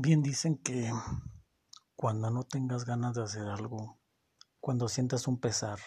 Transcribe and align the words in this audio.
Bien 0.00 0.22
dicen 0.22 0.56
que 0.58 0.92
cuando 1.96 2.30
no 2.30 2.44
tengas 2.44 2.84
ganas 2.84 3.16
de 3.16 3.24
hacer 3.24 3.48
algo, 3.48 3.98
cuando 4.60 4.88
sientas 4.88 5.26
un 5.26 5.40
pesar, 5.40 5.80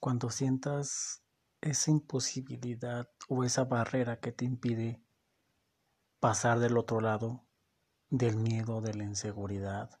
cuando 0.00 0.28
sientas 0.28 1.22
esa 1.60 1.92
imposibilidad 1.92 3.08
o 3.28 3.44
esa 3.44 3.62
barrera 3.62 4.18
que 4.18 4.32
te 4.32 4.44
impide 4.44 5.04
pasar 6.18 6.58
del 6.58 6.76
otro 6.76 7.00
lado, 7.00 7.46
del 8.10 8.38
miedo, 8.38 8.80
de 8.80 8.94
la 8.94 9.04
inseguridad, 9.04 10.00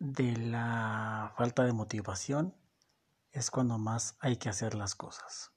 de 0.00 0.36
la 0.38 1.32
falta 1.36 1.62
de 1.62 1.72
motivación, 1.72 2.52
es 3.30 3.52
cuando 3.52 3.78
más 3.78 4.16
hay 4.18 4.38
que 4.38 4.48
hacer 4.48 4.74
las 4.74 4.96
cosas. 4.96 5.52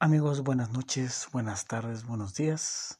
Amigos, 0.00 0.42
buenas 0.42 0.72
noches, 0.72 1.28
buenas 1.30 1.66
tardes, 1.66 2.04
buenos 2.04 2.34
días. 2.34 2.98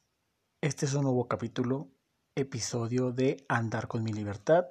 Este 0.59 0.87
es 0.87 0.95
un 0.95 1.03
nuevo 1.03 1.27
capítulo, 1.27 1.91
episodio 2.33 3.11
de 3.11 3.45
Andar 3.47 3.87
con 3.87 4.03
mi 4.03 4.11
libertad. 4.11 4.65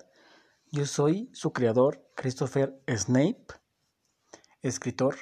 Yo 0.72 0.84
soy 0.84 1.30
su 1.32 1.52
creador, 1.52 2.10
Christopher 2.16 2.82
Snape, 2.88 3.46
escritor, 4.62 5.14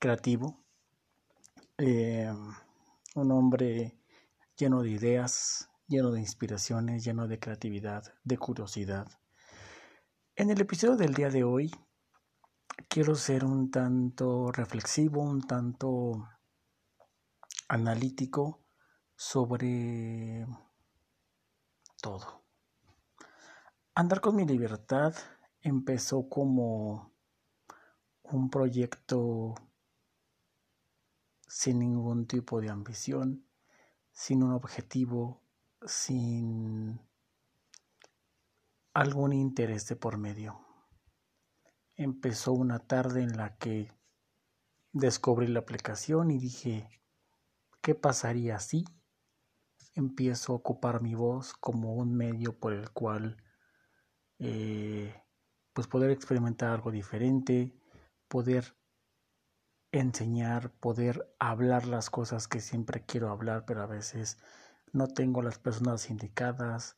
creativo, 0.00 0.60
eh, 1.78 2.34
un 3.14 3.30
hombre 3.30 3.96
lleno 4.56 4.82
de 4.82 4.90
ideas, 4.90 5.70
lleno 5.86 6.10
de 6.10 6.18
inspiraciones, 6.18 7.04
lleno 7.04 7.28
de 7.28 7.38
creatividad, 7.38 8.12
de 8.24 8.38
curiosidad. 8.38 9.06
En 10.34 10.50
el 10.50 10.60
episodio 10.60 10.96
del 10.96 11.14
día 11.14 11.30
de 11.30 11.44
hoy 11.44 11.70
quiero 12.88 13.14
ser 13.14 13.44
un 13.44 13.70
tanto 13.70 14.50
reflexivo, 14.50 15.22
un 15.22 15.42
tanto 15.46 16.28
analítico 17.68 18.61
sobre 19.16 20.46
todo. 22.00 22.42
Andar 23.94 24.20
con 24.20 24.36
mi 24.36 24.46
libertad 24.46 25.14
empezó 25.60 26.28
como 26.28 27.12
un 28.22 28.50
proyecto 28.50 29.54
sin 31.46 31.80
ningún 31.80 32.26
tipo 32.26 32.60
de 32.60 32.70
ambición, 32.70 33.46
sin 34.10 34.42
un 34.42 34.52
objetivo, 34.52 35.42
sin 35.86 37.00
algún 38.94 39.32
interés 39.32 39.86
de 39.88 39.96
por 39.96 40.16
medio. 40.16 40.60
Empezó 41.94 42.52
una 42.52 42.78
tarde 42.78 43.22
en 43.22 43.36
la 43.36 43.56
que 43.56 43.92
descubrí 44.92 45.46
la 45.46 45.60
aplicación 45.60 46.30
y 46.30 46.38
dije, 46.38 46.88
¿qué 47.82 47.94
pasaría 47.94 48.58
si? 48.58 48.84
Empiezo 49.94 50.52
a 50.52 50.56
ocupar 50.56 51.02
mi 51.02 51.14
voz 51.14 51.54
como 51.54 51.94
un 51.94 52.14
medio 52.14 52.58
por 52.58 52.72
el 52.72 52.90
cual 52.90 53.36
eh, 54.38 55.14
pues 55.72 55.86
poder 55.86 56.10
experimentar 56.10 56.70
algo 56.70 56.90
diferente, 56.90 57.72
poder 58.28 58.76
enseñar, 59.92 60.70
poder 60.72 61.34
hablar 61.38 61.86
las 61.86 62.10
cosas 62.10 62.48
que 62.48 62.60
siempre 62.60 63.04
quiero 63.04 63.30
hablar, 63.30 63.64
pero 63.66 63.82
a 63.82 63.86
veces 63.86 64.38
no 64.92 65.08
tengo 65.08 65.42
las 65.42 65.58
personas 65.58 66.10
indicadas, 66.10 66.96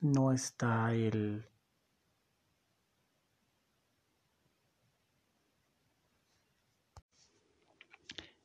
no 0.00 0.32
está 0.32 0.92
el... 0.94 1.46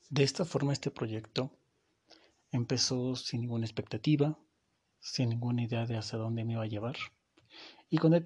De 0.09 0.23
esta 0.23 0.45
forma 0.45 0.71
este 0.71 0.91
proyecto 0.91 1.51
Empezó 2.55 3.17
sin 3.17 3.41
ninguna 3.41 3.65
expectativa, 3.65 4.39
sin 5.01 5.27
ninguna 5.27 5.63
idea 5.63 5.85
de 5.85 5.97
hacia 5.97 6.17
dónde 6.17 6.45
me 6.45 6.53
iba 6.53 6.63
a 6.63 6.67
llevar. 6.67 6.95
Y 7.89 7.97
cuando, 7.97 8.17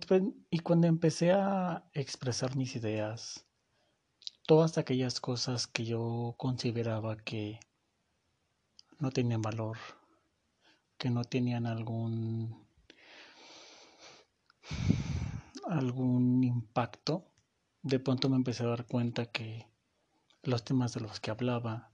y 0.52 0.60
cuando 0.60 0.86
empecé 0.86 1.32
a 1.32 1.90
expresar 1.94 2.56
mis 2.56 2.76
ideas, 2.76 3.48
todas 4.46 4.78
aquellas 4.78 5.20
cosas 5.20 5.66
que 5.66 5.84
yo 5.84 6.36
consideraba 6.38 7.18
que 7.18 7.60
no 9.00 9.10
tenían 9.10 9.42
valor, 9.42 9.78
que 11.00 11.10
no 11.10 11.24
tenían 11.24 11.66
algún 11.66 12.68
algún 15.66 16.44
impacto, 16.44 17.26
de 17.82 18.00
pronto 18.00 18.30
me 18.30 18.36
empecé 18.36 18.64
a 18.64 18.68
dar 18.68 18.86
cuenta 18.86 19.26
que 19.26 19.66
los 20.44 20.64
temas 20.64 20.94
de 20.94 21.00
los 21.00 21.20
que 21.20 21.32
hablaba 21.32 21.89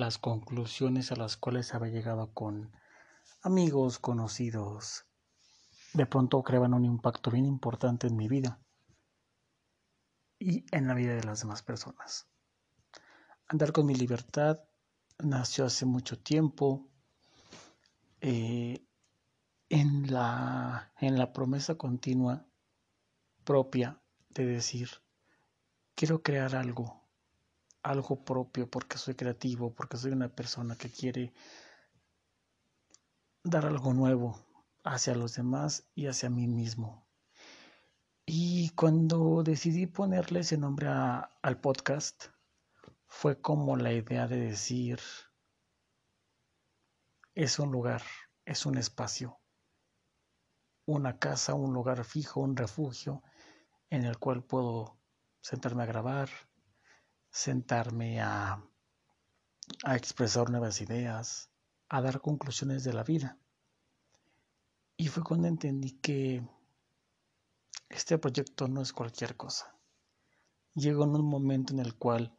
las 0.00 0.18
conclusiones 0.18 1.12
a 1.12 1.16
las 1.16 1.36
cuales 1.36 1.74
había 1.74 1.92
llegado 1.92 2.32
con 2.32 2.72
amigos, 3.42 3.98
conocidos, 3.98 5.04
de 5.92 6.06
pronto 6.06 6.42
creaban 6.42 6.72
un 6.72 6.86
impacto 6.86 7.30
bien 7.30 7.44
importante 7.44 8.06
en 8.06 8.16
mi 8.16 8.26
vida 8.26 8.58
y 10.38 10.64
en 10.74 10.88
la 10.88 10.94
vida 10.94 11.14
de 11.14 11.24
las 11.24 11.40
demás 11.40 11.62
personas. 11.62 12.26
Andar 13.46 13.72
con 13.72 13.84
mi 13.84 13.94
libertad 13.94 14.58
nació 15.18 15.66
hace 15.66 15.84
mucho 15.84 16.18
tiempo 16.18 16.88
eh, 18.22 18.82
en, 19.68 20.10
la, 20.10 20.92
en 20.98 21.18
la 21.18 21.32
promesa 21.34 21.74
continua 21.74 22.46
propia 23.44 24.00
de 24.30 24.46
decir, 24.46 24.88
quiero 25.94 26.22
crear 26.22 26.56
algo 26.56 26.99
algo 27.82 28.24
propio, 28.24 28.70
porque 28.70 28.98
soy 28.98 29.14
creativo, 29.14 29.74
porque 29.74 29.96
soy 29.96 30.12
una 30.12 30.28
persona 30.28 30.76
que 30.76 30.90
quiere 30.90 31.32
dar 33.42 33.66
algo 33.66 33.94
nuevo 33.94 34.38
hacia 34.84 35.14
los 35.14 35.34
demás 35.34 35.88
y 35.94 36.06
hacia 36.06 36.30
mí 36.30 36.46
mismo. 36.46 37.06
Y 38.26 38.70
cuando 38.70 39.42
decidí 39.42 39.86
ponerle 39.86 40.40
ese 40.40 40.56
nombre 40.56 40.88
al 40.88 41.60
podcast, 41.60 42.26
fue 43.06 43.40
como 43.40 43.76
la 43.76 43.92
idea 43.92 44.28
de 44.28 44.38
decir, 44.38 45.00
es 47.34 47.58
un 47.58 47.72
lugar, 47.72 48.02
es 48.44 48.66
un 48.66 48.78
espacio, 48.78 49.40
una 50.86 51.18
casa, 51.18 51.54
un 51.54 51.72
lugar 51.72 52.04
fijo, 52.04 52.40
un 52.40 52.56
refugio 52.56 53.22
en 53.90 54.04
el 54.04 54.18
cual 54.18 54.44
puedo 54.44 54.96
sentarme 55.40 55.82
a 55.82 55.86
grabar, 55.86 56.30
sentarme 57.30 58.20
a, 58.20 58.62
a 59.84 59.96
expresar 59.96 60.50
nuevas 60.50 60.80
ideas, 60.80 61.50
a 61.88 62.00
dar 62.00 62.20
conclusiones 62.20 62.84
de 62.84 62.92
la 62.92 63.04
vida. 63.04 63.38
Y 64.96 65.08
fue 65.08 65.22
cuando 65.22 65.48
entendí 65.48 65.92
que 65.92 66.42
este 67.88 68.18
proyecto 68.18 68.68
no 68.68 68.82
es 68.82 68.92
cualquier 68.92 69.36
cosa. 69.36 69.74
Llegó 70.74 71.04
en 71.04 71.10
un 71.10 71.26
momento 71.26 71.72
en 71.72 71.80
el 71.80 71.96
cual 71.96 72.36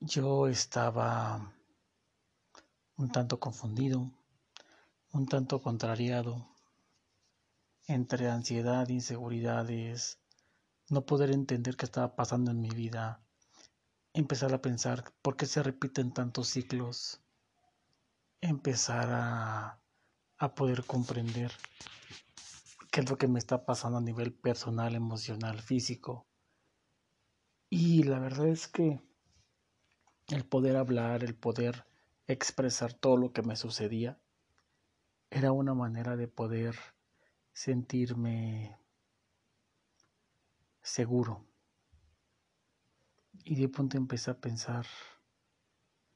yo 0.00 0.48
estaba 0.48 1.54
un 2.96 3.10
tanto 3.10 3.40
confundido, 3.40 4.10
un 5.12 5.26
tanto 5.26 5.62
contrariado, 5.62 6.46
entre 7.86 8.28
ansiedad, 8.28 8.88
inseguridades, 8.88 10.18
no 10.90 11.06
poder 11.06 11.30
entender 11.30 11.76
qué 11.76 11.86
estaba 11.86 12.14
pasando 12.16 12.50
en 12.50 12.60
mi 12.60 12.70
vida, 12.70 13.22
empezar 14.14 14.54
a 14.54 14.62
pensar 14.62 15.12
por 15.22 15.36
qué 15.36 15.44
se 15.44 15.62
repiten 15.62 16.12
tantos 16.12 16.48
ciclos, 16.48 17.20
empezar 18.40 19.08
a, 19.10 19.80
a 20.38 20.54
poder 20.54 20.84
comprender 20.84 21.50
qué 22.92 23.00
es 23.00 23.10
lo 23.10 23.18
que 23.18 23.26
me 23.26 23.40
está 23.40 23.66
pasando 23.66 23.98
a 23.98 24.00
nivel 24.00 24.32
personal, 24.32 24.94
emocional, 24.94 25.60
físico. 25.60 26.28
Y 27.68 28.04
la 28.04 28.20
verdad 28.20 28.46
es 28.46 28.68
que 28.68 29.00
el 30.28 30.44
poder 30.46 30.76
hablar, 30.76 31.24
el 31.24 31.34
poder 31.34 31.84
expresar 32.28 32.94
todo 32.94 33.16
lo 33.16 33.32
que 33.32 33.42
me 33.42 33.56
sucedía, 33.56 34.20
era 35.28 35.50
una 35.50 35.74
manera 35.74 36.16
de 36.16 36.28
poder 36.28 36.76
sentirme 37.52 38.78
seguro 40.82 41.44
y 43.42 43.56
de 43.56 43.68
pronto 43.68 43.96
empecé 43.96 44.30
a 44.30 44.40
pensar, 44.40 44.86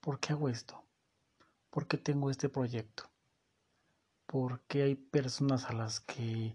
¿por 0.00 0.20
qué 0.20 0.32
hago 0.32 0.48
esto? 0.48 0.84
¿Por 1.70 1.86
qué 1.86 1.98
tengo 1.98 2.30
este 2.30 2.48
proyecto? 2.48 3.10
¿Por 4.26 4.60
qué 4.62 4.82
hay 4.82 4.94
personas 4.94 5.64
a 5.66 5.72
las 5.72 6.00
que 6.00 6.54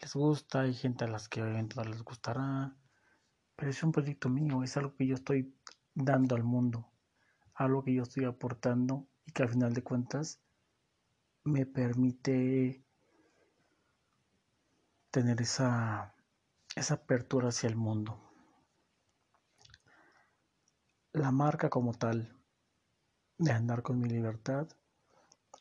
les 0.00 0.14
gusta, 0.14 0.62
hay 0.62 0.74
gente 0.74 1.04
a 1.04 1.08
las 1.08 1.28
que 1.28 1.42
obviamente 1.42 1.76
no 1.76 1.84
les 1.84 2.02
gustará? 2.02 2.76
Pero 3.56 3.70
es 3.70 3.82
un 3.82 3.92
proyecto 3.92 4.28
mío, 4.28 4.62
es 4.62 4.76
algo 4.76 4.94
que 4.94 5.06
yo 5.06 5.14
estoy 5.14 5.54
dando 5.94 6.36
al 6.36 6.44
mundo, 6.44 6.88
algo 7.54 7.82
que 7.84 7.94
yo 7.94 8.02
estoy 8.04 8.24
aportando 8.24 9.06
y 9.26 9.32
que 9.32 9.42
al 9.42 9.48
final 9.48 9.74
de 9.74 9.82
cuentas 9.82 10.40
me 11.44 11.66
permite 11.66 12.84
tener 15.10 15.40
esa, 15.40 16.14
esa 16.76 16.94
apertura 16.94 17.48
hacia 17.48 17.68
el 17.68 17.76
mundo 17.76 18.27
la 21.12 21.30
marca 21.32 21.70
como 21.70 21.94
tal 21.94 22.36
de 23.38 23.52
andar 23.52 23.82
con 23.82 23.98
mi 23.98 24.08
libertad 24.08 24.68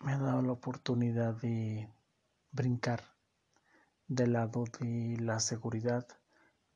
me 0.01 0.13
ha 0.13 0.17
dado 0.17 0.41
la 0.41 0.51
oportunidad 0.51 1.35
de 1.35 1.89
brincar 2.51 3.01
del 4.07 4.33
lado 4.33 4.65
de 4.79 5.17
la 5.19 5.39
seguridad, 5.39 6.05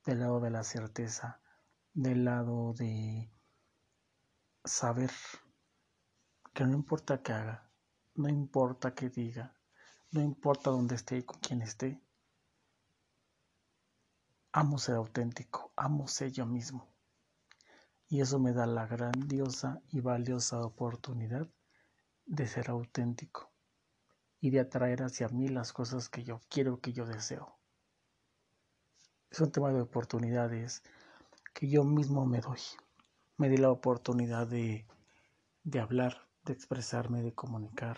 del 0.05 0.19
lado 0.21 0.39
de 0.39 0.51
la 0.51 0.63
certeza, 0.63 1.41
del 1.93 2.23
lado 2.23 2.73
de 2.73 3.29
saber 4.63 5.11
que 6.53 6.65
no 6.65 6.73
importa 6.73 7.21
qué 7.21 7.33
haga, 7.33 7.69
no 8.15 8.29
importa 8.29 8.95
qué 8.95 9.09
diga, 9.09 9.53
no 10.11 10.21
importa 10.21 10.71
dónde 10.71 10.95
esté 10.95 11.17
y 11.17 11.23
con 11.23 11.39
quién 11.39 11.61
esté, 11.61 12.01
amo 14.53 14.77
ser 14.77 14.95
auténtico, 14.95 15.73
amo 15.75 16.07
ser 16.07 16.31
yo 16.31 16.45
mismo. 16.45 16.90
Y 18.11 18.19
eso 18.19 18.39
me 18.39 18.51
da 18.51 18.65
la 18.65 18.87
grandiosa 18.87 19.81
y 19.89 20.01
valiosa 20.01 20.59
oportunidad 20.59 21.47
de 22.25 22.45
ser 22.45 22.69
auténtico 22.69 23.53
y 24.41 24.49
de 24.49 24.59
atraer 24.59 25.03
hacia 25.03 25.29
mí 25.29 25.47
las 25.47 25.71
cosas 25.71 26.09
que 26.09 26.25
yo 26.25 26.41
quiero, 26.49 26.81
que 26.81 26.91
yo 26.91 27.05
deseo. 27.05 27.57
Es 29.29 29.39
un 29.39 29.53
tema 29.53 29.71
de 29.71 29.79
oportunidades 29.79 30.83
que 31.53 31.69
yo 31.69 31.85
mismo 31.85 32.25
me 32.25 32.41
doy. 32.41 32.59
Me 33.37 33.47
di 33.47 33.55
la 33.55 33.71
oportunidad 33.71 34.45
de, 34.45 34.85
de 35.63 35.79
hablar, 35.79 36.27
de 36.43 36.51
expresarme, 36.51 37.23
de 37.23 37.33
comunicar. 37.33 37.97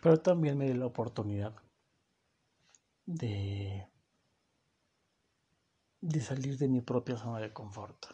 Pero 0.00 0.20
también 0.20 0.56
me 0.56 0.66
di 0.66 0.74
la 0.74 0.86
oportunidad 0.86 1.56
de, 3.04 3.88
de 6.04 6.20
salir 6.20 6.58
de 6.58 6.68
mi 6.68 6.82
propia 6.82 7.16
zona 7.16 7.40
de 7.40 7.54
confort. 7.54 8.04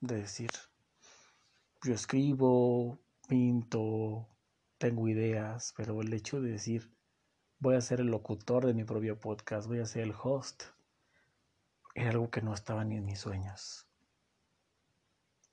De 0.00 0.16
decir, 0.16 0.50
yo 1.84 1.94
escribo, 1.94 2.98
pinto, 3.28 4.26
tengo 4.76 5.06
ideas, 5.06 5.72
pero 5.76 6.00
el 6.02 6.12
hecho 6.12 6.40
de 6.40 6.50
decir, 6.50 6.92
voy 7.60 7.76
a 7.76 7.80
ser 7.80 8.00
el 8.00 8.08
locutor 8.08 8.66
de 8.66 8.74
mi 8.74 8.82
propio 8.82 9.20
podcast, 9.20 9.68
voy 9.68 9.78
a 9.78 9.86
ser 9.86 10.02
el 10.02 10.14
host, 10.20 10.64
era 11.94 12.10
algo 12.10 12.28
que 12.28 12.42
no 12.42 12.52
estaba 12.52 12.84
ni 12.84 12.96
en 12.96 13.04
mis 13.04 13.20
sueños. 13.20 13.86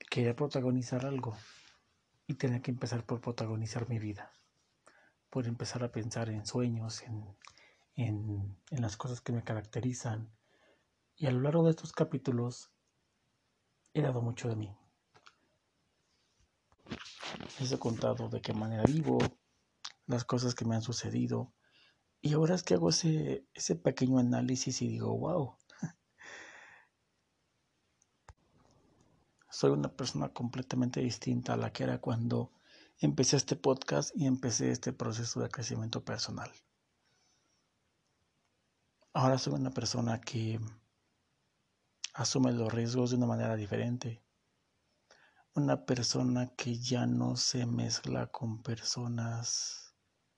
Quería 0.10 0.36
protagonizar 0.36 1.06
algo 1.06 1.38
y 2.26 2.34
tenía 2.34 2.64
que 2.64 2.72
empezar 2.72 3.06
por 3.06 3.22
protagonizar 3.22 3.88
mi 3.90 4.00
vida, 4.00 4.32
por 5.30 5.46
empezar 5.46 5.84
a 5.84 5.92
pensar 5.92 6.30
en 6.30 6.48
sueños, 6.48 7.04
en, 7.04 7.38
en, 7.96 8.58
en 8.72 8.82
las 8.82 8.98
cosas 8.98 9.22
que 9.22 9.34
me 9.34 9.44
caracterizan. 9.44 10.32
Y 11.18 11.28
a 11.28 11.32
lo 11.32 11.40
largo 11.42 11.64
de 11.64 11.70
estos 11.72 11.94
capítulos 11.94 12.72
he 13.94 14.02
dado 14.02 14.22
mucho 14.22 14.50
de 14.50 14.58
mí. 14.58 14.78
Les 17.60 17.72
he 17.72 17.80
contado 17.80 18.28
de 18.28 18.42
qué 18.42 18.54
manera 18.54 18.84
vivo, 18.84 19.18
las 20.08 20.26
cosas 20.26 20.56
que 20.56 20.66
me 20.66 20.76
han 20.76 20.82
sucedido. 20.82 21.54
Y 22.22 22.34
ahora 22.34 22.56
es 22.56 22.64
que 22.64 22.74
hago 22.74 22.90
ese, 22.90 23.48
ese 23.54 23.76
pequeño 23.78 24.20
análisis 24.20 24.82
y 24.82 24.90
digo, 24.90 25.18
wow, 25.18 25.56
soy 29.50 29.72
una 29.72 29.96
persona 29.96 30.34
completamente 30.34 31.00
distinta 31.00 31.54
a 31.54 31.58
la 31.58 31.72
que 31.72 31.84
era 31.84 32.02
cuando 32.02 32.52
empecé 33.00 33.38
este 33.38 33.56
podcast 33.56 34.12
y 34.16 34.26
empecé 34.28 34.72
este 34.72 34.92
proceso 34.92 35.40
de 35.40 35.50
crecimiento 35.50 36.04
personal. 36.04 36.52
Ahora 39.14 39.38
soy 39.38 39.54
una 39.54 39.72
persona 39.72 40.20
que 40.20 40.60
asume 42.16 42.52
los 42.54 42.74
riesgos 42.74 43.12
de 43.12 43.18
una 43.18 43.28
manera 43.28 43.56
diferente. 43.56 44.24
Una 45.54 45.86
persona 45.86 46.48
que 46.56 46.80
ya 46.80 47.06
no 47.06 47.38
se 47.38 47.66
mezcla 47.66 48.28
con 48.28 48.64
personas, 48.64 49.94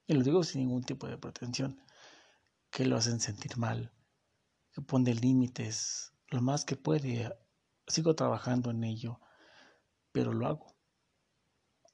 y 0.06 0.14
lo 0.14 0.24
digo 0.24 0.44
sin 0.44 0.62
ningún 0.62 0.84
tipo 0.84 1.08
de 1.08 1.18
pretensión, 1.18 1.82
que 2.70 2.86
lo 2.86 2.98
hacen 2.98 3.20
sentir 3.20 3.58
mal, 3.58 3.94
que 4.74 4.82
pone 4.82 5.14
límites, 5.14 6.14
lo 6.30 6.42
más 6.42 6.66
que 6.66 6.76
puede 6.76 7.32
Sigo 7.90 8.16
trabajando 8.16 8.70
en 8.72 8.84
ello, 8.84 9.22
pero 10.12 10.34
lo 10.34 10.46
hago. 10.46 10.76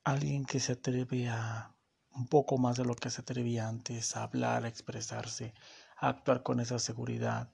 Alguien 0.04 0.44
que 0.44 0.60
se 0.60 0.72
atreve 0.72 1.30
a 1.30 1.76
un 2.10 2.28
poco 2.28 2.58
más 2.58 2.78
de 2.78 2.86
lo 2.86 2.96
que 2.96 3.12
se 3.12 3.22
atrevía 3.22 3.68
antes, 3.68 4.16
a 4.16 4.24
hablar, 4.24 4.66
a 4.66 4.70
expresarse, 4.70 5.54
a 5.98 6.10
actuar 6.10 6.42
con 6.42 6.60
esa 6.60 6.80
seguridad, 6.80 7.54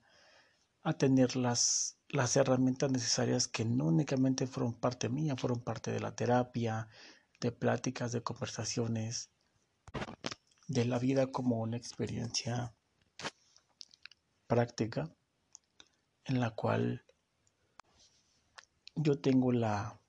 a 0.83 0.93
tener 0.93 1.35
las, 1.35 1.98
las 2.09 2.35
herramientas 2.35 2.91
necesarias 2.91 3.47
que 3.47 3.65
no 3.65 3.85
únicamente 3.85 4.47
fueron 4.47 4.73
parte 4.73 5.09
mía, 5.09 5.35
fueron 5.35 5.59
parte 5.59 5.91
de 5.91 6.00
la 6.00 6.15
terapia, 6.15 6.88
de 7.39 7.51
pláticas, 7.51 8.11
de 8.11 8.23
conversaciones, 8.23 9.29
de 10.67 10.85
la 10.85 11.00
vida 11.00 11.27
como 11.27 11.59
una 11.59 11.77
experiencia 11.77 12.73
práctica 14.47 15.09
en 16.25 16.39
la 16.39 16.51
cual 16.51 17.06
yo 18.95 19.19
tengo 19.19 19.51
la, 19.51 20.00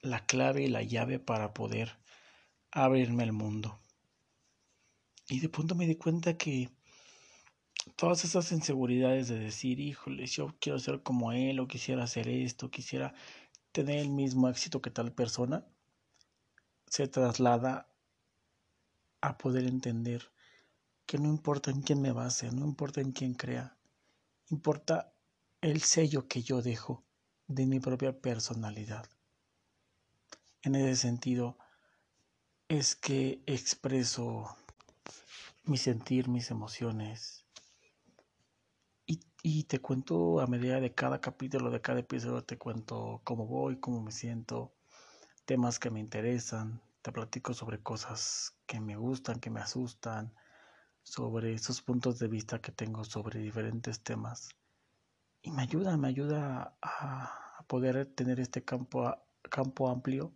la 0.00 0.24
clave 0.26 0.62
y 0.62 0.68
la 0.68 0.82
llave 0.82 1.18
para 1.18 1.52
poder 1.52 1.98
abrirme 2.70 3.22
al 3.22 3.32
mundo. 3.32 3.78
Y 5.28 5.40
de 5.40 5.48
pronto 5.48 5.74
me 5.74 5.86
di 5.86 5.96
cuenta 5.96 6.36
que 6.36 6.70
todas 7.96 8.24
esas 8.24 8.52
inseguridades 8.52 9.28
de 9.28 9.38
decir, 9.38 9.80
híjole, 9.80 10.26
yo 10.26 10.54
quiero 10.60 10.78
ser 10.78 11.02
como 11.02 11.32
él, 11.32 11.60
o 11.60 11.68
quisiera 11.68 12.04
hacer 12.04 12.28
esto, 12.28 12.70
quisiera 12.70 13.14
tener 13.72 13.98
el 13.98 14.10
mismo 14.10 14.48
éxito 14.48 14.80
que 14.80 14.90
tal 14.90 15.12
persona, 15.12 15.66
se 16.86 17.08
traslada 17.08 17.88
a 19.20 19.38
poder 19.38 19.64
entender 19.64 20.30
que 21.06 21.18
no 21.18 21.28
importa 21.28 21.70
en 21.70 21.82
quién 21.82 22.00
me 22.00 22.12
base, 22.12 22.50
no 22.52 22.64
importa 22.66 23.00
en 23.00 23.12
quién 23.12 23.34
crea, 23.34 23.76
importa 24.50 25.12
el 25.60 25.80
sello 25.80 26.28
que 26.28 26.42
yo 26.42 26.60
dejo 26.60 27.04
de 27.46 27.66
mi 27.66 27.80
propia 27.80 28.20
personalidad. 28.20 29.08
En 30.62 30.74
ese 30.74 30.96
sentido, 30.96 31.58
es 32.68 32.94
que 32.94 33.42
expreso 33.46 34.56
mi 35.64 35.76
sentir, 35.76 36.28
mis 36.28 36.50
emociones. 36.50 37.44
Y, 39.42 39.64
te 39.64 39.80
cuento 39.80 40.40
a 40.40 40.46
medida 40.46 40.80
de 40.80 40.94
cada 40.94 41.20
capítulo, 41.20 41.70
de 41.70 41.80
cada 41.80 42.00
episodio, 42.00 42.44
te 42.44 42.58
cuento 42.58 43.20
cómo 43.24 43.46
voy, 43.46 43.78
cómo 43.80 44.00
me 44.00 44.12
siento, 44.12 44.72
temas 45.44 45.78
que 45.78 45.90
me 45.90 46.00
interesan, 46.00 46.80
te 47.02 47.12
platico 47.12 47.52
sobre 47.54 47.82
cosas 47.82 48.56
que 48.66 48.80
me 48.80 48.96
gustan, 48.96 49.40
que 49.40 49.50
me 49.50 49.60
asustan, 49.60 50.32
sobre 51.02 51.54
esos 51.54 51.82
puntos 51.82 52.18
de 52.18 52.28
vista 52.28 52.60
que 52.60 52.72
tengo 52.72 53.04
sobre 53.04 53.40
diferentes 53.40 54.02
temas 54.02 54.50
y 55.42 55.50
me 55.50 55.62
ayuda, 55.62 55.96
me 55.96 56.08
ayuda 56.08 56.76
a, 56.80 57.64
poder 57.66 58.06
tener 58.06 58.40
este 58.40 58.64
campo, 58.64 59.16
campo 59.42 59.88
amplio 59.88 60.32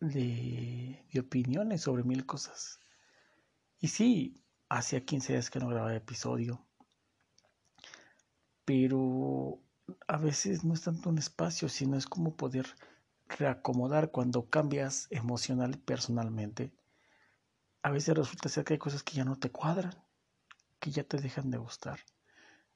de, 0.00 1.04
opiniones 1.18 1.82
sobre 1.82 2.04
mil 2.04 2.24
cosas. 2.26 2.80
Y 3.80 3.88
sí, 3.88 4.42
hacía 4.68 5.04
15 5.04 5.34
días 5.34 5.50
que 5.50 5.58
no 5.58 5.68
grababa 5.68 5.94
episodio, 5.94 6.64
pero 8.64 9.60
a 10.08 10.16
veces 10.16 10.64
no 10.64 10.74
es 10.74 10.82
tanto 10.82 11.08
un 11.08 11.18
espacio, 11.18 11.68
sino 11.68 11.96
es 11.96 12.06
como 12.06 12.36
poder 12.36 12.66
reacomodar 13.26 14.10
cuando 14.10 14.48
cambias 14.48 15.06
emocional 15.10 15.74
y 15.74 15.78
personalmente. 15.78 16.72
A 17.82 17.90
veces 17.90 18.16
resulta 18.16 18.48
ser 18.48 18.64
que 18.64 18.74
hay 18.74 18.78
cosas 18.78 19.02
que 19.02 19.14
ya 19.14 19.24
no 19.24 19.36
te 19.38 19.50
cuadran, 19.50 19.94
que 20.80 20.90
ya 20.90 21.04
te 21.04 21.18
dejan 21.18 21.50
de 21.50 21.58
gustar 21.58 21.98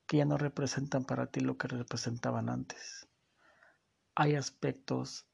que 0.07 0.19
ya 0.19 0.25
no 0.25 0.39
representan 0.39 1.05
para 1.05 1.27
ti 1.27 1.41
lo 1.41 1.59
que 1.59 1.69
representaban 1.69 2.49
antes. 2.49 3.09
Hay 4.15 4.35
aspectos, 4.35 5.27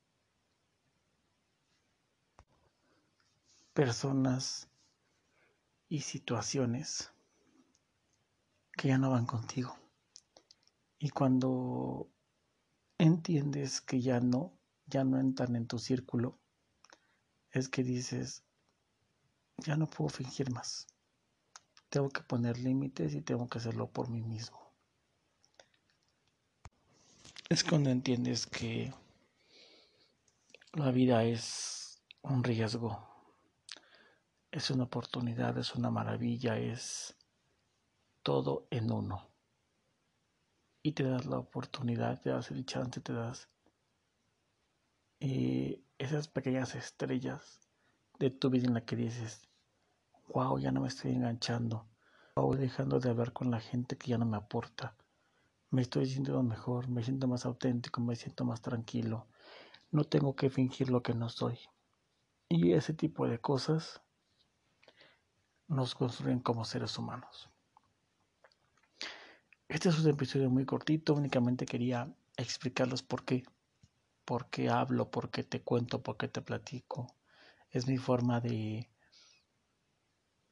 personas 3.75 4.68
y 5.88 6.00
situaciones 6.00 7.12
que 8.76 8.88
ya 8.88 8.99
no 8.99 9.11
van 9.11 9.26
contigo. 9.26 9.82
Y 11.02 11.11
cuando 11.11 12.09
entiendes 12.99 13.80
que 13.80 14.00
ya 14.00 14.21
no, 14.21 14.59
ya 14.87 15.04
no 15.04 15.18
entran 15.18 15.56
en 15.56 15.66
tu 15.66 15.78
círculo, 15.78 16.38
es 17.50 17.68
que 17.68 17.82
dices, 17.82 18.44
ya 19.59 19.76
no 19.76 19.87
puedo 19.87 20.09
fingir 20.09 20.50
más. 20.50 20.87
Tengo 21.88 22.09
que 22.09 22.23
poner 22.23 22.59
límites 22.59 23.14
y 23.14 23.21
tengo 23.21 23.49
que 23.49 23.59
hacerlo 23.59 23.90
por 23.90 24.09
mí 24.09 24.23
mismo 24.23 24.62
es 27.52 27.64
cuando 27.64 27.90
entiendes 27.90 28.47
que 28.47 28.94
la 30.73 30.90
vida 30.90 31.23
es 31.25 32.02
un 32.23 32.42
riesgo, 32.42 33.06
es 34.50 34.71
una 34.71 34.85
oportunidad, 34.85 35.59
es 35.59 35.75
una 35.75 35.90
maravilla, 35.90 36.56
es 36.56 37.14
todo 38.23 38.66
en 38.71 38.90
uno. 38.90 39.32
Y 40.83 40.93
te 40.93 41.05
das 41.05 41.27
la 41.27 41.39
oportunidad, 41.39 42.21
te 42.21 42.31
das 42.31 42.51
el 42.51 42.67
chance, 42.67 43.01
te 43.01 43.12
das 43.12 43.49
eh, 45.21 45.81
esas 45.99 46.27
pequeñas 46.27 46.75
estrellas 46.75 47.69
de 48.19 48.31
tu 48.31 48.51
vida 48.51 48.67
en 48.67 48.75
la 48.75 48.85
que 48.85 48.97
dices, 48.97 49.49
wow, 50.29 50.59
ya 50.59 50.73
no 50.73 50.81
me 50.81 50.89
estoy 50.89 51.12
enganchando, 51.12 51.87
wow, 52.35 52.55
dejando 52.55 52.99
de 52.99 53.11
hablar 53.11 53.33
con 53.33 53.51
la 53.53 53.61
gente 53.61 53.97
que 53.97 54.09
ya 54.09 54.19
no 54.19 54.27
me 54.27 54.37
aporta, 54.37 54.97
me 55.71 55.83
estoy 55.83 56.07
sintiendo 56.07 56.43
mejor, 56.43 56.89
me 56.89 57.05
siento 57.05 57.29
más 57.29 57.47
auténtico, 57.47 58.01
me 58.01 58.17
siento 58.17 58.45
más 58.45 58.61
tranquilo, 58.61 59.29
no 59.93 60.03
tengo 60.03 60.35
que 60.35 60.51
fingir 60.51 60.91
lo 60.91 61.03
que 61.03 61.15
no 61.15 61.29
soy. 61.29 61.59
Y 62.49 62.73
ese 62.73 62.93
tipo 62.93 63.29
de 63.29 63.39
cosas 63.39 64.03
nos 65.69 65.95
construyen 65.95 66.41
como 66.41 66.65
seres 66.65 66.99
humanos. 66.99 67.51
Este 69.69 69.88
es 69.88 69.99
un 69.99 70.11
episodio 70.11 70.50
muy 70.50 70.66
cortito, 70.66 71.14
únicamente 71.14 71.66
quería 71.66 72.12
explicarles 72.37 73.02
por 73.02 73.25
qué, 73.25 73.42
por 74.25 74.50
qué 74.50 74.69
hablo, 74.69 75.11
por 75.11 75.31
qué 75.31 75.45
te 75.45 75.62
cuento, 75.62 76.02
por 76.02 76.16
qué 76.16 76.28
te 76.28 76.42
platico. 76.42 77.07
Es 77.71 77.87
mi 77.87 77.97
forma 77.97 78.40
de, 78.40 78.90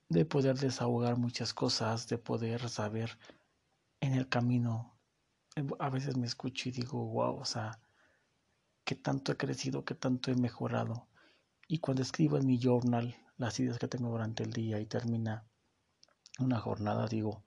de 0.08 0.24
poder 0.24 0.56
desahogar 0.56 1.16
muchas 1.18 1.52
cosas, 1.52 2.08
de 2.08 2.18
poder 2.18 2.68
saber 2.68 3.18
en 4.00 4.14
el 4.14 4.28
camino. 4.28 4.98
A 5.78 5.90
veces 5.90 6.16
me 6.16 6.26
escucho 6.26 6.68
y 6.68 6.72
digo, 6.72 7.04
wow, 7.04 7.38
o 7.40 7.44
sea, 7.44 7.78
qué 8.84 8.94
tanto 8.94 9.32
he 9.32 9.36
crecido, 9.36 9.84
qué 9.84 9.94
tanto 9.94 10.30
he 10.30 10.34
mejorado. 10.34 11.08
Y 11.68 11.78
cuando 11.78 12.02
escribo 12.02 12.38
en 12.38 12.46
mi 12.46 12.58
journal 12.58 13.14
las 13.36 13.60
ideas 13.60 13.78
que 13.78 13.88
tengo 13.88 14.10
durante 14.10 14.42
el 14.42 14.52
día 14.52 14.80
y 14.80 14.86
termina 14.86 15.46
una 16.38 16.58
jornada, 16.58 17.06
digo, 17.06 17.44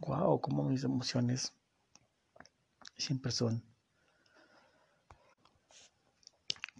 wow, 0.00 0.40
como 0.40 0.62
mis 0.62 0.84
emociones 0.84 1.52
siempre 2.96 3.32
son 3.32 3.62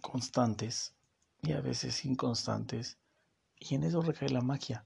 constantes 0.01 0.93
y 1.41 1.53
a 1.53 1.61
veces 1.61 2.05
inconstantes. 2.05 2.97
Y 3.59 3.75
en 3.75 3.83
eso 3.83 4.01
recae 4.01 4.29
la 4.29 4.41
magia, 4.41 4.85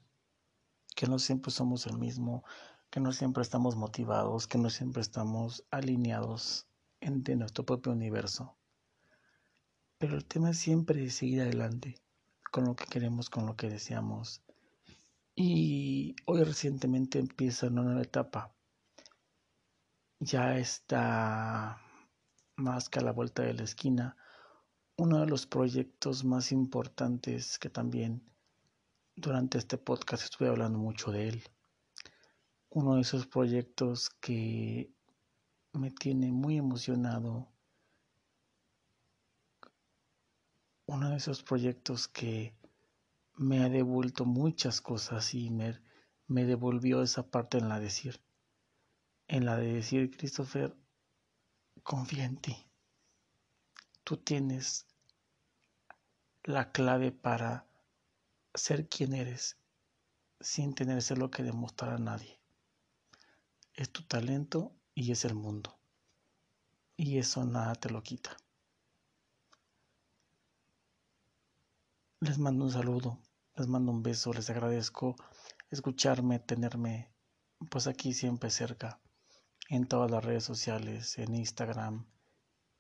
que 0.96 1.08
no 1.08 1.20
siempre 1.20 1.52
somos 1.52 1.88
el 1.88 1.98
mismo, 1.98 2.44
que 2.90 3.00
no 3.00 3.12
siempre 3.12 3.44
estamos 3.44 3.76
motivados, 3.76 4.48
que 4.48 4.58
no 4.58 4.70
siempre 4.70 5.02
estamos 5.02 5.66
alineados 5.72 6.68
en 7.02 7.24
nuestro 7.40 7.66
propio 7.66 7.92
universo. 7.92 8.56
Pero 9.98 10.16
el 10.16 10.26
tema 10.26 10.52
es 10.52 10.58
siempre 10.58 11.10
seguir 11.10 11.42
adelante 11.42 12.02
con 12.52 12.66
lo 12.66 12.76
que 12.76 12.86
queremos, 12.86 13.30
con 13.30 13.46
lo 13.46 13.56
que 13.56 13.70
deseamos, 13.70 14.42
y 15.36 16.16
hoy 16.26 16.44
recientemente 16.44 17.20
empieza 17.20 17.68
una 17.68 17.84
nueva 17.84 18.02
etapa. 18.02 18.56
Ya 20.20 20.58
está 20.58 21.82
más 22.56 22.90
que 22.90 23.00
a 23.00 23.04
la 23.04 23.12
vuelta 23.12 23.44
de 23.44 23.54
la 23.54 23.64
esquina 23.64 24.16
uno 25.02 25.20
de 25.20 25.26
los 25.26 25.48
proyectos 25.48 26.24
más 26.24 26.52
importantes 26.52 27.58
que 27.58 27.72
también 27.72 28.22
durante 29.16 29.58
este 29.58 29.80
podcast 29.80 30.24
estuve 30.26 30.50
hablando 30.50 30.78
mucho 30.78 31.12
de 31.12 31.30
él. 31.30 31.44
Uno 32.70 32.96
de 32.96 33.02
esos 33.02 33.26
proyectos 33.26 34.12
que 34.22 34.94
me 35.74 35.90
tiene 35.90 36.32
muy 36.32 36.58
emocionado. 36.58 37.52
Uno 40.86 41.10
de 41.10 41.18
esos 41.18 41.42
proyectos 41.42 42.08
que 42.08 42.56
me 43.42 43.64
ha 43.64 43.70
devuelto 43.70 44.26
muchas 44.26 44.82
cosas 44.82 45.34
y 45.34 45.50
me, 45.50 45.82
me 46.28 46.46
devolvió 46.46 47.02
esa 47.02 47.24
parte 47.24 47.58
en 47.58 47.70
la 47.70 47.80
de 47.80 47.86
decir, 47.86 48.22
en 49.28 49.46
la 49.46 49.58
de 49.58 49.74
decir, 49.74 50.16
Christopher, 50.16 50.78
confía 51.82 52.26
en 52.26 52.38
ti. 52.38 52.56
Tú 54.04 54.18
tienes 54.18 54.86
la 56.44 56.72
clave 56.72 57.12
para 57.12 57.66
ser 58.54 58.88
quien 58.88 59.16
eres 59.16 59.58
sin 60.40 60.76
tener 60.76 61.02
lo 61.18 61.32
que 61.32 61.42
demostrar 61.42 61.94
a 61.94 61.98
nadie. 61.98 62.40
Es 63.74 63.92
tu 63.92 64.04
talento 64.04 64.72
y 64.94 65.12
es 65.12 65.26
el 65.26 65.34
mundo. 65.34 65.80
Y 66.96 67.18
eso 67.18 67.44
nada 67.44 67.74
te 67.74 67.90
lo 67.90 68.04
quita. 68.04 68.38
Les 72.20 72.38
mando 72.38 72.66
un 72.66 72.72
saludo 72.72 73.20
les 73.56 73.68
mando 73.68 73.92
un 73.92 74.02
beso, 74.02 74.34
les 74.34 74.50
agradezco 74.50 75.16
escucharme, 75.70 76.40
tenerme 76.40 77.12
pues 77.70 77.88
aquí 77.88 78.14
siempre 78.14 78.50
cerca, 78.50 79.00
en 79.70 79.88
todas 79.88 80.10
las 80.10 80.24
redes 80.24 80.44
sociales, 80.44 81.18
en 81.18 81.36
Instagram, 81.36 82.06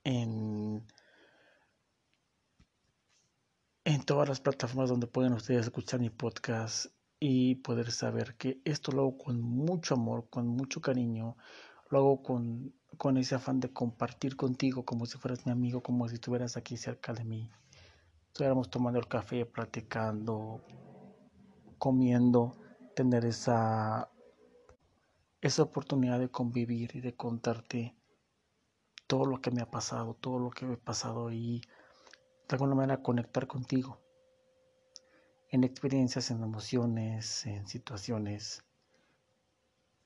en, 0.04 0.88
en 3.86 4.04
todas 4.04 4.28
las 4.28 4.42
plataformas 4.42 4.90
donde 4.90 5.08
pueden 5.08 5.34
ustedes 5.34 5.66
escuchar 5.66 6.00
mi 6.00 6.10
podcast 6.10 6.88
y 7.20 7.56
poder 7.56 7.92
saber 7.92 8.36
que 8.36 8.62
esto 8.66 8.92
lo 8.92 9.01
hago 9.04 9.18
con 9.18 9.42
mucho 9.42 9.94
amor, 9.94 10.30
con 10.30 10.48
mucho 10.48 10.82
cariño, 10.82 11.38
lo 11.90 11.98
hago 12.00 12.24
con, 12.24 12.74
con 12.98 13.18
ese 13.18 13.36
afán 13.36 13.60
de 13.60 13.72
compartir 13.72 14.36
contigo 14.36 14.84
como 14.84 15.06
si 15.06 15.18
fueras 15.18 15.46
mi 15.46 15.51
amigo, 15.51 15.84
como 15.84 16.08
si 16.08 16.16
estuvieras 16.16 16.58
aquí 16.58 16.78
cerca 16.78 17.13
de 17.13 17.24
mí 17.24 17.51
estuviéramos 18.32 18.70
tomando 18.70 18.98
el 18.98 19.10
café, 19.10 19.46
platicando, 19.46 20.62
comiendo, 21.78 22.56
tener 22.96 23.26
esa, 23.26 24.10
esa 25.42 25.64
oportunidad 25.64 26.18
de 26.18 26.30
convivir 26.30 26.96
y 26.96 27.02
de 27.02 27.14
contarte 27.14 27.94
todo 29.06 29.26
lo 29.26 29.42
que 29.42 29.52
me 29.52 29.62
ha 29.62 29.70
pasado, 29.70 30.14
todo 30.14 30.40
lo 30.40 30.50
que 30.50 30.66
me 30.66 30.76
ha 30.76 30.80
pasado 30.80 31.30
y 31.34 31.60
de 31.60 32.56
alguna 32.56 32.74
manera 32.74 33.04
conectar 33.04 33.48
contigo 33.48 34.00
en 35.50 35.66
experiencias, 35.66 36.32
en 36.32 36.42
emociones, 36.42 37.46
en 37.46 37.68
situaciones. 37.68 38.64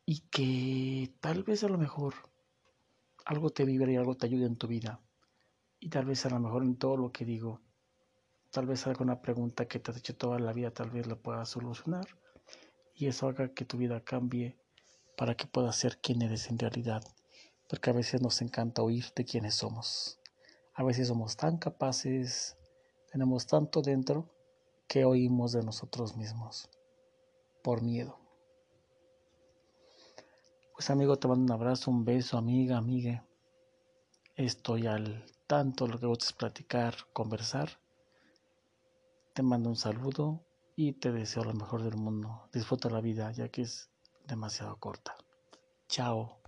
Y 0.04 0.22
que 0.32 1.14
tal 1.20 1.44
vez 1.44 1.64
a 1.64 1.70
lo 1.70 1.78
mejor 1.78 2.16
algo 3.24 3.52
te 3.52 3.66
vibre 3.66 3.94
y 3.94 3.98
algo 3.98 4.18
te 4.18 4.26
ayude 4.26 4.48
en 4.48 4.56
tu 4.56 4.68
vida. 4.68 5.00
Y 5.80 5.90
tal 5.90 6.06
vez 6.06 6.26
a 6.26 6.32
lo 6.32 6.40
mejor 6.40 6.64
en 6.64 6.76
todo 6.76 6.98
lo 6.98 7.12
que 7.12 7.26
digo 7.26 7.62
Tal 8.56 8.68
vez 8.68 8.88
alguna 8.88 9.22
pregunta 9.22 9.68
que 9.68 9.80
te 9.80 9.92
has 9.92 9.98
hecho 9.98 10.16
toda 10.16 10.40
la 10.40 10.54
vida, 10.54 10.72
tal 10.72 10.90
vez 10.90 11.08
lo 11.08 11.22
puedas 11.22 11.50
solucionar 11.50 12.08
y 12.96 13.08
eso 13.08 13.28
haga 13.28 13.54
que 13.54 13.66
tu 13.66 13.78
vida 13.78 14.00
cambie 14.00 14.56
para 15.18 15.36
que 15.36 15.46
puedas 15.46 15.76
ser 15.76 15.98
quien 15.98 16.22
eres 16.22 16.50
en 16.50 16.58
realidad. 16.58 17.04
Porque 17.68 17.90
a 17.90 17.94
veces 17.94 18.22
nos 18.22 18.42
encanta 18.42 18.82
oír 18.82 19.12
de 19.14 19.26
quiénes 19.26 19.56
somos. 19.56 20.22
A 20.74 20.86
veces 20.86 21.10
somos 21.10 21.36
tan 21.36 21.58
capaces, 21.58 22.56
tenemos 23.12 23.46
tanto 23.46 23.82
dentro 23.82 24.30
que 24.88 25.04
oímos 25.04 25.52
de 25.52 25.62
nosotros 25.62 26.16
mismos 26.16 26.70
por 27.62 27.82
miedo. 27.82 28.18
Pues 30.76 30.90
amigo, 30.90 31.18
te 31.18 31.28
mando 31.28 31.44
un 31.44 31.60
abrazo, 31.60 31.92
un 31.92 32.06
beso, 32.06 32.38
amiga, 32.38 32.78
amigue. 32.78 33.22
Estoy 34.38 34.88
al 34.88 35.26
tanto, 35.46 35.88
lo 35.88 36.00
que 36.00 36.06
gustes 36.06 36.32
platicar, 36.32 36.96
conversar. 37.12 37.84
Te 39.36 39.44
mando 39.44 39.68
un 39.68 39.76
saludo 39.76 40.46
y 40.78 40.94
te 40.94 41.12
deseo 41.12 41.44
lo 41.44 41.54
mejor 41.54 41.84
del 41.84 41.98
mundo. 41.98 42.48
Disfruta 42.54 42.90
la 42.90 43.02
vida 43.02 43.34
ya 43.34 43.50
que 43.50 43.64
es 43.64 43.92
demasiado 44.26 44.78
corta. 44.78 45.14
Chao. 45.90 46.40